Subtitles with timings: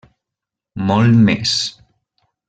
[0.91, 1.53] Molt més.